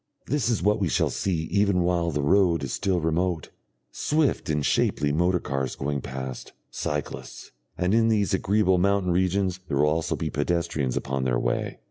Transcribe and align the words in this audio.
This 0.25 0.49
is 0.49 0.63
what 0.63 0.79
we 0.79 0.87
shall 0.89 1.11
see 1.11 1.43
even 1.51 1.83
while 1.83 2.09
the 2.09 2.23
road 2.23 2.63
is 2.63 2.73
still 2.73 2.99
remote, 2.99 3.51
swift 3.91 4.49
and 4.49 4.65
shapely 4.65 5.11
motor 5.11 5.39
cars 5.39 5.75
going 5.75 6.01
past, 6.01 6.53
cyclists, 6.71 7.51
and 7.77 7.93
in 7.93 8.07
these 8.07 8.33
agreeable 8.33 8.79
mountain 8.79 9.11
regions 9.11 9.59
there 9.67 9.77
will 9.77 9.85
also 9.85 10.15
be 10.15 10.31
pedestrians 10.31 10.97
upon 10.97 11.23
their 11.23 11.37
way. 11.37 11.77